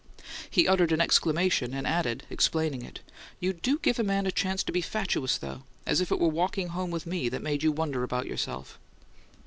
[0.49, 3.01] He uttered an exclamation, and added, explaining it,
[3.39, 5.61] "You do give a man a chance to be fatuous, though!
[5.85, 8.79] As if it were walking home with me that made you wonder about yourself!"